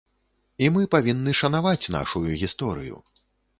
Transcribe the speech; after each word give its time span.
І 0.65 0.69
мы 0.77 0.87
павінны 0.95 1.35
шанаваць 1.41 1.91
нашую 1.99 2.25
гісторыю. 2.43 3.01